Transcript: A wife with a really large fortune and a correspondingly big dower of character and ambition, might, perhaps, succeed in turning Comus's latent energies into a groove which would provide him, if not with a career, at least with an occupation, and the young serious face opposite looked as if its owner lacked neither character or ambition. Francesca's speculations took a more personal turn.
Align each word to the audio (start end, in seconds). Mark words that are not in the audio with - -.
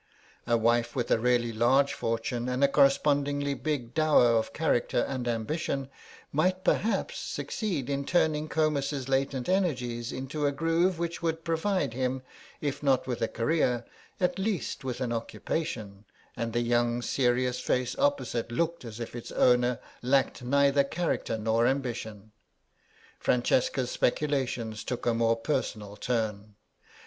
A 0.47 0.57
wife 0.57 0.95
with 0.95 1.11
a 1.11 1.19
really 1.19 1.53
large 1.53 1.93
fortune 1.93 2.49
and 2.49 2.63
a 2.63 2.67
correspondingly 2.67 3.53
big 3.53 3.93
dower 3.93 4.31
of 4.35 4.51
character 4.51 5.01
and 5.01 5.27
ambition, 5.27 5.91
might, 6.31 6.63
perhaps, 6.63 7.19
succeed 7.19 7.87
in 7.87 8.03
turning 8.05 8.49
Comus's 8.49 9.07
latent 9.07 9.47
energies 9.47 10.11
into 10.11 10.47
a 10.47 10.51
groove 10.51 10.97
which 10.97 11.21
would 11.21 11.43
provide 11.43 11.93
him, 11.93 12.23
if 12.61 12.81
not 12.81 13.05
with 13.05 13.21
a 13.21 13.27
career, 13.27 13.85
at 14.19 14.39
least 14.39 14.83
with 14.83 15.01
an 15.01 15.13
occupation, 15.13 16.05
and 16.35 16.51
the 16.53 16.61
young 16.61 17.03
serious 17.03 17.59
face 17.59 17.95
opposite 17.99 18.51
looked 18.51 18.83
as 18.83 18.99
if 18.99 19.15
its 19.15 19.31
owner 19.31 19.77
lacked 20.01 20.41
neither 20.41 20.83
character 20.83 21.39
or 21.45 21.67
ambition. 21.67 22.31
Francesca's 23.19 23.91
speculations 23.91 24.83
took 24.83 25.05
a 25.05 25.13
more 25.13 25.35
personal 25.35 25.95
turn. 25.95 26.55